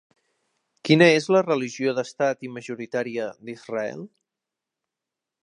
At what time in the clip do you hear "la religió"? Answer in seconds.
1.35-1.93